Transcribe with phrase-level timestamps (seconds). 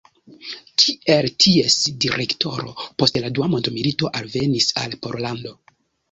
[0.83, 5.53] Kiel ties direktoro post la dua mondmilito alvenis al Pollando.